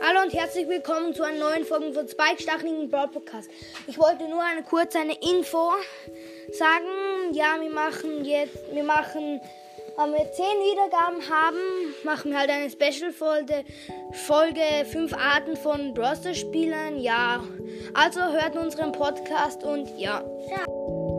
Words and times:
Hallo 0.00 0.22
und 0.22 0.32
herzlich 0.32 0.68
willkommen 0.68 1.14
zu 1.14 1.22
einer 1.22 1.38
neuen 1.38 1.64
Folge 1.64 1.92
von 1.92 2.08
Spike 2.08 2.42
Stachligen 2.42 2.88
Brawl 2.88 3.08
Podcast. 3.08 3.50
Ich 3.86 3.98
wollte 3.98 4.28
nur 4.28 4.42
eine 4.42 4.62
kurze 4.62 4.98
eine 4.98 5.14
Info 5.14 5.72
sagen. 6.52 7.32
Ja, 7.32 7.60
wir 7.60 7.70
machen 7.70 8.24
jetzt, 8.24 8.58
wir 8.72 8.84
machen, 8.84 9.40
wenn 9.96 10.12
wir 10.12 10.32
10 10.32 10.44
Wiedergaben 10.44 11.28
haben, 11.30 11.94
machen 12.04 12.30
wir 12.30 12.38
halt 12.38 12.50
eine 12.50 12.70
Special-Folge, 12.70 13.64
Folge 14.26 14.84
5 14.90 15.12
Arten 15.14 15.56
von 15.56 15.94
Browser-Spielern. 15.94 16.98
Ja, 16.98 17.42
also 17.94 18.20
hört 18.20 18.56
unseren 18.56 18.92
Podcast 18.92 19.62
und 19.62 19.88
ja. 19.98 20.22
ja. 20.50 21.13